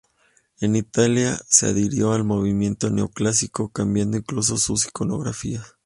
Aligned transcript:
En 0.59 0.75
Italia 0.75 1.39
se 1.47 1.67
adhirió 1.67 2.11
al 2.13 2.23
movimiento 2.23 2.89
neoclásico, 2.89 3.69
cambiando 3.69 4.17
incluso 4.17 4.57
sus 4.57 4.87
iconografías. 4.87 5.75